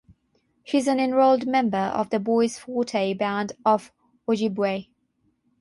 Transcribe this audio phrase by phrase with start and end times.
[0.63, 3.91] She is an enrolled member of the Bois Forte Band of
[4.27, 4.87] Ojibwe.